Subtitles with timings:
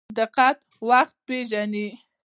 [0.03, 0.57] پیلوټ دقیق
[0.89, 1.87] وخت پیژني.